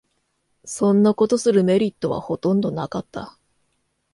[0.65, 3.37] そんなことするメリットはほとんどなかった